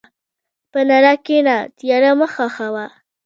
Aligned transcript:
په 0.71 0.79
رڼا 0.87 1.13
کښېنه، 1.25 1.55
تیاره 1.77 2.11
مه 2.19 2.27
خوښه 2.33 2.67
وه. 2.73 2.85